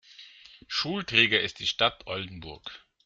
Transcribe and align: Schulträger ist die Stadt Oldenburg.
Schulträger 0.67 1.39
ist 1.41 1.59
die 1.59 1.67
Stadt 1.67 2.07
Oldenburg. 2.07 2.83